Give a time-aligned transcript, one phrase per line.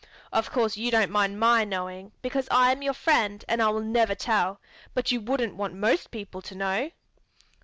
[0.33, 3.83] Of course you don't mind my knowing, because I am your friend and I will
[3.83, 4.59] never tell;
[4.95, 6.89] but you wouldn't want most people to know?"